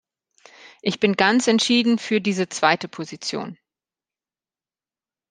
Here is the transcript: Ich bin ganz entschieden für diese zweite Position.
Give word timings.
Ich 0.81 0.99
bin 0.99 1.13
ganz 1.13 1.45
entschieden 1.45 1.99
für 1.99 2.21
diese 2.21 2.49
zweite 2.49 2.87
Position. 2.87 3.59